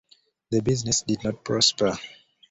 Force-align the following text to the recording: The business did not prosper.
The 0.49 0.63
business 0.63 1.03
did 1.03 1.23
not 1.23 1.43
prosper. 1.45 1.95